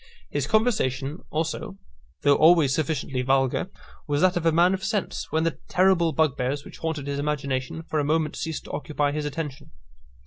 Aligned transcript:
His 0.31 0.47
conversation 0.47 1.19
also, 1.29 1.77
though 2.23 2.33
always 2.33 2.73
sufficiently 2.73 3.21
vulgar, 3.21 3.69
was 4.07 4.21
that 4.21 4.35
of 4.35 4.47
a 4.47 4.51
man 4.51 4.73
of 4.73 4.83
sense, 4.83 5.31
when 5.31 5.43
the 5.43 5.59
terrible 5.69 6.11
bugbears 6.11 6.65
which 6.65 6.79
haunted 6.79 7.05
his 7.05 7.19
imagination 7.19 7.83
for 7.83 7.99
a 7.99 8.03
moment 8.03 8.35
ceased 8.35 8.63
to 8.63 8.71
occupy 8.71 9.11
his 9.11 9.25
attention. 9.25 9.69